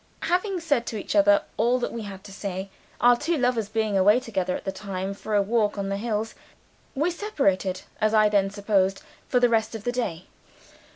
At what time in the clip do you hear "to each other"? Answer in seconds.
0.87-1.43